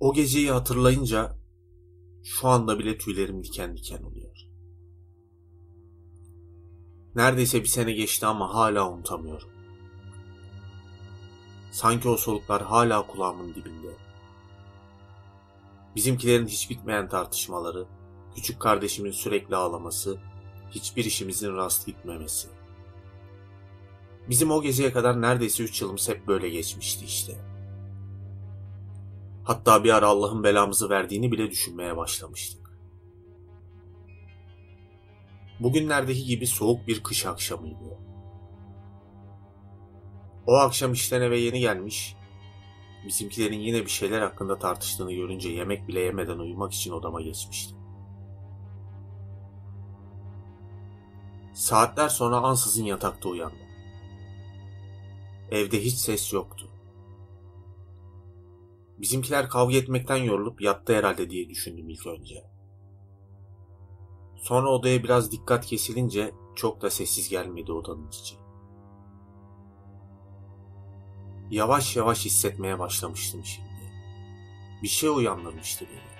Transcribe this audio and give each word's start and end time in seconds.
O 0.00 0.12
geceyi 0.12 0.50
hatırlayınca 0.50 1.38
şu 2.24 2.48
anda 2.48 2.78
bile 2.78 2.98
tüylerim 2.98 3.44
diken 3.44 3.76
diken 3.76 4.02
oluyor. 4.02 4.36
Neredeyse 7.14 7.60
bir 7.62 7.68
sene 7.68 7.92
geçti 7.92 8.26
ama 8.26 8.54
hala 8.54 8.90
unutamıyorum. 8.90 9.48
Sanki 11.72 12.08
o 12.08 12.16
soluklar 12.16 12.62
hala 12.62 13.06
kulağımın 13.06 13.54
dibinde. 13.54 13.96
Bizimkilerin 15.96 16.46
hiç 16.46 16.70
bitmeyen 16.70 17.08
tartışmaları, 17.08 17.86
küçük 18.34 18.60
kardeşimin 18.60 19.10
sürekli 19.10 19.56
ağlaması, 19.56 20.18
hiçbir 20.70 21.04
işimizin 21.04 21.56
rast 21.56 21.86
gitmemesi. 21.86 22.48
Bizim 24.28 24.50
o 24.50 24.62
geceye 24.62 24.92
kadar 24.92 25.22
neredeyse 25.22 25.62
üç 25.62 25.82
yılımız 25.82 26.08
hep 26.08 26.26
böyle 26.26 26.48
geçmişti 26.48 27.04
işte. 27.04 27.53
Hatta 29.44 29.84
bir 29.84 29.90
ara 29.90 30.08
Allah'ın 30.08 30.44
belamızı 30.44 30.90
verdiğini 30.90 31.32
bile 31.32 31.50
düşünmeye 31.50 31.96
başlamıştık. 31.96 32.78
Bugünlerdeki 35.60 36.24
gibi 36.24 36.46
soğuk 36.46 36.86
bir 36.86 37.02
kış 37.02 37.26
akşamıydı. 37.26 37.98
O 40.46 40.54
akşam 40.54 40.92
işten 40.92 41.20
eve 41.20 41.38
yeni 41.38 41.60
gelmiş, 41.60 42.16
bizimkilerin 43.06 43.58
yine 43.58 43.82
bir 43.82 43.90
şeyler 43.90 44.20
hakkında 44.22 44.58
tartıştığını 44.58 45.12
görünce 45.12 45.48
yemek 45.48 45.88
bile 45.88 46.00
yemeden 46.00 46.38
uyumak 46.38 46.72
için 46.72 46.92
odama 46.92 47.22
geçmiştim. 47.22 47.76
Saatler 51.54 52.08
sonra 52.08 52.36
ansızın 52.36 52.84
yatakta 52.84 53.28
uyandım. 53.28 53.58
Evde 55.50 55.84
hiç 55.84 55.94
ses 55.94 56.32
yoktu. 56.32 56.73
Bizimkiler 58.98 59.48
kavga 59.48 59.76
etmekten 59.76 60.16
yorulup 60.16 60.60
yattı 60.60 60.96
herhalde 60.96 61.30
diye 61.30 61.48
düşündüm 61.48 61.88
ilk 61.88 62.06
önce. 62.06 62.44
Sonra 64.36 64.68
odaya 64.68 65.02
biraz 65.02 65.32
dikkat 65.32 65.66
kesilince 65.66 66.34
çok 66.54 66.82
da 66.82 66.90
sessiz 66.90 67.28
gelmedi 67.28 67.72
odanın 67.72 68.08
içi. 68.08 68.36
Yavaş 71.50 71.96
yavaş 71.96 72.24
hissetmeye 72.24 72.78
başlamıştım 72.78 73.44
şimdi. 73.44 73.92
Bir 74.82 74.88
şey 74.88 75.10
uyandırmıştı 75.10 75.86
beni. 75.90 76.14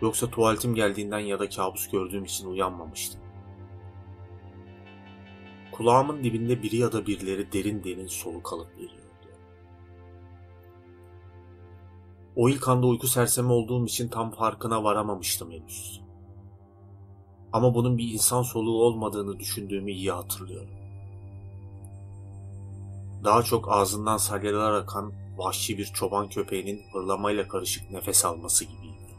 Yoksa 0.00 0.30
tuvaletim 0.30 0.74
geldiğinden 0.74 1.18
ya 1.18 1.38
da 1.38 1.48
kabus 1.48 1.90
gördüğüm 1.90 2.24
için 2.24 2.50
uyanmamıştım. 2.50 3.20
Kulağımın 5.72 6.24
dibinde 6.24 6.62
biri 6.62 6.76
ya 6.76 6.92
da 6.92 7.06
birileri 7.06 7.52
derin 7.52 7.84
derin 7.84 8.06
soluk 8.06 8.52
alıp 8.52 8.76
veriyordu. 8.76 9.07
O 12.38 12.48
ilk 12.48 12.68
anda 12.68 12.86
uyku 12.86 13.06
sersemi 13.06 13.52
olduğum 13.52 13.86
için 13.86 14.08
tam 14.08 14.30
farkına 14.30 14.84
varamamıştım 14.84 15.50
henüz. 15.52 16.00
Ama 17.52 17.74
bunun 17.74 17.98
bir 17.98 18.12
insan 18.12 18.42
soluğu 18.42 18.82
olmadığını 18.82 19.38
düşündüğümü 19.38 19.92
iyi 19.92 20.10
hatırlıyorum. 20.10 20.74
Daha 23.24 23.42
çok 23.42 23.72
ağzından 23.72 24.16
salyalar 24.16 24.72
akan 24.72 25.12
vahşi 25.36 25.78
bir 25.78 25.84
çoban 25.84 26.28
köpeğinin 26.28 26.82
hırlamayla 26.92 27.48
karışık 27.48 27.90
nefes 27.90 28.24
alması 28.24 28.64
gibiydi. 28.64 29.14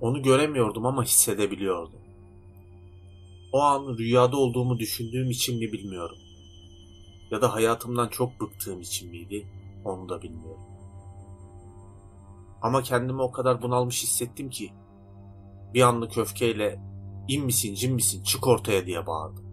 Onu 0.00 0.22
göremiyordum 0.22 0.86
ama 0.86 1.04
hissedebiliyordum. 1.04 2.00
O 3.52 3.60
an 3.60 3.98
rüyada 3.98 4.36
olduğumu 4.36 4.78
düşündüğüm 4.78 5.30
için 5.30 5.58
mi 5.58 5.72
bilmiyorum. 5.72 6.18
Ya 7.30 7.42
da 7.42 7.54
hayatımdan 7.54 8.08
çok 8.08 8.40
bıktığım 8.40 8.80
için 8.80 9.10
miydi 9.10 9.59
onu 9.84 10.08
da 10.08 10.22
bilmiyorum. 10.22 10.62
Ama 12.62 12.82
kendimi 12.82 13.22
o 13.22 13.32
kadar 13.32 13.62
bunalmış 13.62 14.02
hissettim 14.02 14.50
ki 14.50 14.72
bir 15.74 15.82
anlık 15.82 16.18
öfkeyle 16.18 16.80
in 17.28 17.44
misin 17.44 17.74
cin 17.74 17.94
misin 17.94 18.22
çık 18.22 18.46
ortaya 18.46 18.86
diye 18.86 19.06
bağırdım. 19.06 19.50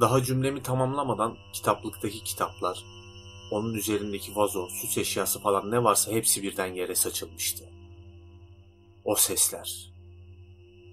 Daha 0.00 0.22
cümlemi 0.22 0.62
tamamlamadan 0.62 1.36
kitaplıktaki 1.52 2.24
kitaplar, 2.24 2.84
onun 3.52 3.74
üzerindeki 3.74 4.36
vazo, 4.36 4.68
süs 4.68 4.98
eşyası 4.98 5.40
falan 5.40 5.70
ne 5.70 5.84
varsa 5.84 6.12
hepsi 6.12 6.42
birden 6.42 6.74
yere 6.74 6.94
saçılmıştı. 6.94 7.64
O 9.04 9.14
sesler. 9.14 9.92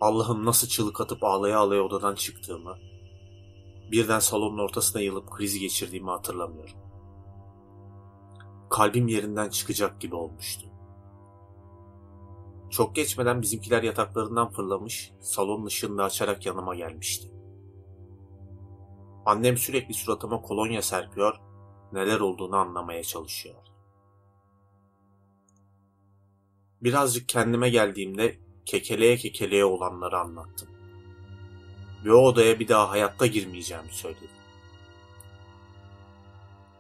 Allah'ım 0.02 0.46
nasıl 0.46 0.68
çığlık 0.68 1.02
atıp 1.02 1.24
ağlaya 1.24 1.60
ağlaya 1.60 1.82
odadan 1.82 2.16
çıktığımı, 2.16 2.78
birden 3.92 4.20
salonun 4.20 4.58
ortasına 4.58 5.02
yılıp 5.02 5.32
krizi 5.32 5.60
geçirdiğimi 5.60 6.10
hatırlamıyorum. 6.10 6.76
Kalbim 8.70 9.08
yerinden 9.08 9.50
çıkacak 9.50 10.02
gibi 10.02 10.16
olmuştu. 10.16 10.70
Çok 12.70 12.96
geçmeden 12.96 13.42
bizimkiler 13.42 13.84
yataklarından 13.84 14.50
fırlamış, 14.50 15.14
salonun 15.22 15.66
ışığını 15.66 16.04
açarak 16.04 16.46
yanıma 16.46 16.76
gelmişti. 16.76 17.32
Annem 19.26 19.58
sürekli 19.58 19.94
suratıma 19.94 20.42
kolonya 20.42 20.82
serpiyor, 20.82 21.36
neler 21.92 22.20
olduğunu 22.20 22.56
anlamaya 22.56 23.04
çalışıyor. 23.04 23.56
Birazcık 26.82 27.30
kendime 27.30 27.70
geldiğimde 27.70 28.40
kekeleye 28.66 29.18
kekeleye 29.18 29.66
olanları 29.66 30.20
anlattım. 30.20 30.69
Ve 32.06 32.14
o 32.14 32.18
odaya 32.18 32.60
bir 32.60 32.68
daha 32.68 32.90
hayatta 32.90 33.26
girmeyeceğimi 33.26 33.92
söyledim. 33.92 34.30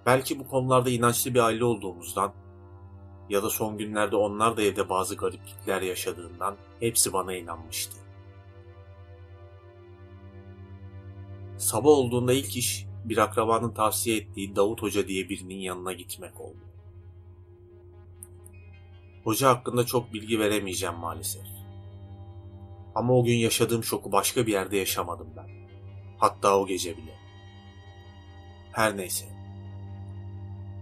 Belki 0.06 0.40
bu 0.40 0.47
konularda 0.47 0.90
inançlı 0.90 1.34
bir 1.34 1.40
aile 1.40 1.63
olduğumuzdan 1.63 2.34
ya 3.30 3.44
da 3.44 3.50
son 3.50 3.78
günlerde 3.78 4.16
onlar 4.16 4.57
da 4.57 4.62
evde 4.62 4.90
bazı 4.90 5.16
gariplikler 5.16 5.81
yaşadığından 5.81 6.56
hepsi 6.80 7.13
bana 7.13 7.34
inanmıştı. 7.34 7.97
Sabah 11.57 11.90
olduğunda 11.90 12.34
ilk 12.34 12.57
iş 12.57 12.86
bir 13.06 13.18
akrabanın 13.18 13.74
tavsiye 13.74 14.18
ettiği 14.18 14.56
Davut 14.56 14.81
Hoca 14.81 15.07
diye 15.07 15.30
birinin 15.30 15.59
yanına 15.59 15.94
gitmek 15.94 16.41
oldu. 16.41 16.59
Hoca 19.24 19.50
hakkında 19.50 19.86
çok 19.86 20.13
bilgi 20.13 20.40
veremeyeceğim 20.40 20.96
maalesef. 20.96 21.46
Ama 22.96 23.14
o 23.14 23.24
gün 23.24 23.38
yaşadığım 23.38 23.84
şoku 23.84 24.12
başka 24.12 24.48
bir 24.48 24.52
yerde 24.52 24.78
yaşamadım 24.78 25.28
ben. 25.38 25.48
Hatta 26.18 26.60
o 26.60 26.68
gece 26.68 26.98
bile. 26.98 27.20
Her 28.72 28.98
neyse. 28.98 29.26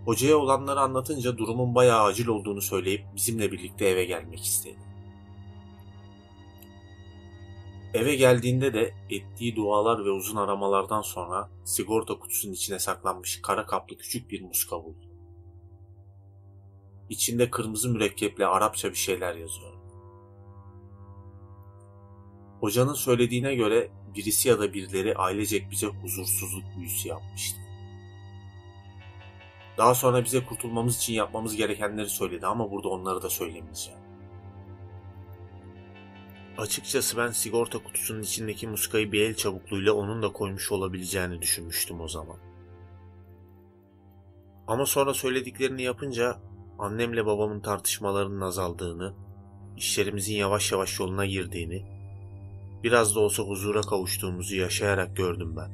Hocaya 0.05 0.37
olanları 0.37 0.79
anlatınca 0.79 1.37
durumun 1.37 1.75
bayağı 1.75 2.03
acil 2.03 2.27
olduğunu 2.27 2.61
söyleyip 2.61 3.05
bizimle 3.15 3.51
birlikte 3.51 3.85
eve 3.85 4.05
gelmek 4.05 4.45
istedi. 4.45 4.77
Eve 7.93 8.15
geldiğinde 8.15 8.73
de 8.73 8.93
ettiği 9.09 9.55
dualar 9.55 10.05
ve 10.05 10.09
uzun 10.09 10.35
aramalardan 10.35 11.01
sonra 11.01 11.49
sigorta 11.65 12.19
kutusunun 12.19 12.53
içine 12.53 12.79
saklanmış 12.79 13.41
kara 13.41 13.65
kaplı 13.65 13.97
küçük 13.97 14.31
bir 14.31 14.41
muska 14.41 14.83
buldu. 14.83 15.05
İçinde 17.09 17.49
kırmızı 17.49 17.89
mürekkeple 17.89 18.45
Arapça 18.45 18.89
bir 18.89 18.95
şeyler 18.95 19.35
yazıyor. 19.35 19.73
Hocanın 22.59 22.93
söylediğine 22.93 23.55
göre 23.55 23.89
birisi 24.15 24.49
ya 24.49 24.59
da 24.59 24.73
birileri 24.73 25.15
ailecek 25.15 25.71
bize 25.71 25.87
huzursuzluk 25.87 26.63
büyüsü 26.77 27.07
yapmıştı. 27.07 27.59
Daha 29.77 29.95
sonra 29.95 30.23
bize 30.23 30.45
kurtulmamız 30.45 30.97
için 30.97 31.13
yapmamız 31.13 31.55
gerekenleri 31.55 32.09
söyledi 32.09 32.45
ama 32.47 32.71
burada 32.71 32.89
onları 32.89 33.21
da 33.21 33.29
söylemeyeceğim. 33.29 33.99
Açıkçası 36.57 37.17
ben 37.17 37.31
sigorta 37.31 37.83
kutusunun 37.83 38.21
içindeki 38.21 38.67
muskayı 38.67 39.11
bir 39.11 39.21
el 39.21 39.35
çabukluğuyla 39.35 39.93
onun 39.93 40.23
da 40.23 40.33
koymuş 40.33 40.71
olabileceğini 40.71 41.41
düşünmüştüm 41.41 42.01
o 42.01 42.07
zaman. 42.07 42.37
Ama 44.67 44.85
sonra 44.85 45.13
söylediklerini 45.13 45.81
yapınca 45.81 46.39
annemle 46.79 47.25
babamın 47.25 47.59
tartışmalarının 47.59 48.41
azaldığını, 48.41 49.13
işlerimizin 49.77 50.35
yavaş 50.35 50.71
yavaş 50.71 50.99
yoluna 50.99 51.25
girdiğini, 51.25 51.96
biraz 52.83 53.15
da 53.15 53.19
olsa 53.19 53.43
huzura 53.43 53.81
kavuştuğumuzu 53.81 54.55
yaşayarak 54.55 55.15
gördüm 55.15 55.55
ben. 55.57 55.71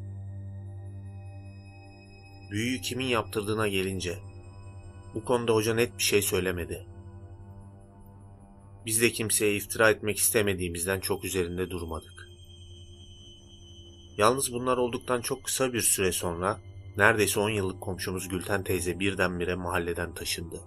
Büyüyü 2.51 2.81
kimin 2.81 3.05
yaptırdığına 3.05 3.67
gelince, 3.67 4.19
bu 5.15 5.25
konuda 5.25 5.53
hoca 5.53 5.75
net 5.75 5.97
bir 5.97 6.03
şey 6.03 6.21
söylemedi. 6.21 6.87
Biz 8.85 9.01
de 9.01 9.11
kimseye 9.11 9.55
iftira 9.55 9.89
etmek 9.89 10.17
istemediğimizden 10.17 10.99
çok 10.99 11.25
üzerinde 11.25 11.69
durmadık. 11.69 12.27
Yalnız 14.17 14.53
bunlar 14.53 14.77
olduktan 14.77 15.21
çok 15.21 15.43
kısa 15.43 15.73
bir 15.73 15.81
süre 15.81 16.11
sonra 16.11 16.59
neredeyse 16.97 17.39
10 17.39 17.49
yıllık 17.49 17.81
komşumuz 17.81 18.27
Gülten 18.27 18.63
teyze 18.63 18.99
birdenbire 18.99 19.55
mahalleden 19.55 20.13
taşındı. 20.13 20.61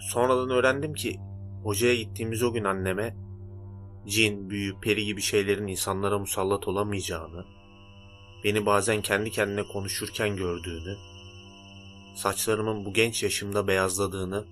Sonradan 0.00 0.50
öğrendim 0.50 0.94
ki 0.94 1.20
hocaya 1.66 1.94
gittiğimiz 1.94 2.42
o 2.42 2.52
gün 2.52 2.64
anneme 2.64 3.16
cin, 4.06 4.50
büyü, 4.50 4.80
peri 4.80 5.04
gibi 5.04 5.20
şeylerin 5.20 5.66
insanlara 5.66 6.18
musallat 6.18 6.68
olamayacağını, 6.68 7.44
beni 8.44 8.66
bazen 8.66 9.02
kendi 9.02 9.30
kendine 9.30 9.62
konuşurken 9.62 10.36
gördüğünü, 10.36 10.96
saçlarımın 12.14 12.84
bu 12.84 12.92
genç 12.92 13.22
yaşımda 13.22 13.68
beyazladığını, 13.68 14.44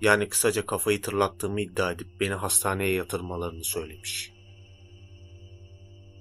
yani 0.00 0.28
kısaca 0.28 0.66
kafayı 0.66 1.02
tırlattığımı 1.02 1.60
iddia 1.60 1.92
edip 1.92 2.20
beni 2.20 2.34
hastaneye 2.34 2.92
yatırmalarını 2.92 3.64
söylemiş. 3.64 4.32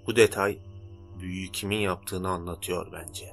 Bu 0.07 0.16
detay 0.16 0.60
büyüyü 1.19 1.51
kimin 1.51 1.80
yaptığını 1.80 2.30
anlatıyor 2.30 2.92
bence. 2.92 3.25